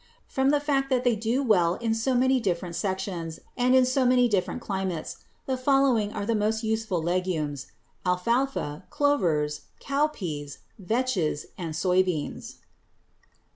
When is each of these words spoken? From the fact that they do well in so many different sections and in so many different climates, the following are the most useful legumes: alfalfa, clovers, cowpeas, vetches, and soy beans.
From 0.25 0.49
the 0.49 0.59
fact 0.59 0.89
that 0.89 1.03
they 1.03 1.15
do 1.15 1.43
well 1.43 1.75
in 1.75 1.93
so 1.93 2.15
many 2.15 2.39
different 2.39 2.75
sections 2.75 3.39
and 3.55 3.75
in 3.75 3.85
so 3.85 4.03
many 4.03 4.27
different 4.27 4.59
climates, 4.59 5.17
the 5.45 5.55
following 5.57 6.11
are 6.11 6.25
the 6.25 6.33
most 6.33 6.63
useful 6.63 7.03
legumes: 7.03 7.67
alfalfa, 8.03 8.85
clovers, 8.89 9.61
cowpeas, 9.79 10.57
vetches, 10.83 11.45
and 11.55 11.75
soy 11.75 12.01
beans. 12.01 12.55